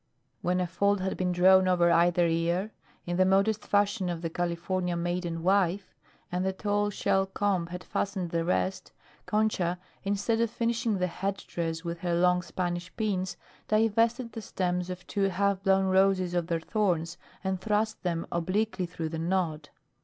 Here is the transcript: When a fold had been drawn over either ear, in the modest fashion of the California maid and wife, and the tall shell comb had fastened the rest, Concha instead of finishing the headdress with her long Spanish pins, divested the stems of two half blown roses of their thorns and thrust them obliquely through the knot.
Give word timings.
When 0.41 0.59
a 0.59 0.65
fold 0.65 0.99
had 0.99 1.15
been 1.15 1.31
drawn 1.31 1.67
over 1.67 1.91
either 1.91 2.25
ear, 2.25 2.71
in 3.05 3.17
the 3.17 3.23
modest 3.23 3.63
fashion 3.67 4.09
of 4.09 4.23
the 4.23 4.31
California 4.31 4.95
maid 4.97 5.27
and 5.27 5.43
wife, 5.43 5.93
and 6.31 6.43
the 6.43 6.53
tall 6.53 6.89
shell 6.89 7.27
comb 7.27 7.67
had 7.67 7.83
fastened 7.83 8.31
the 8.31 8.43
rest, 8.43 8.93
Concha 9.27 9.77
instead 10.03 10.41
of 10.41 10.49
finishing 10.49 10.97
the 10.97 11.05
headdress 11.05 11.83
with 11.83 11.99
her 11.99 12.15
long 12.15 12.41
Spanish 12.41 12.91
pins, 12.97 13.37
divested 13.67 14.31
the 14.31 14.41
stems 14.41 14.89
of 14.89 15.05
two 15.05 15.25
half 15.29 15.61
blown 15.61 15.85
roses 15.85 16.33
of 16.33 16.47
their 16.47 16.59
thorns 16.61 17.19
and 17.43 17.61
thrust 17.61 18.01
them 18.01 18.25
obliquely 18.31 18.87
through 18.87 19.09
the 19.09 19.19
knot. 19.19 19.69